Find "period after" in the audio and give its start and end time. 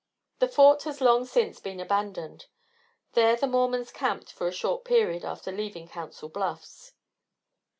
4.83-5.51